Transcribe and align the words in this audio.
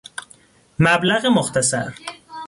مبلغ 0.79 1.25
مختصر 1.29 1.95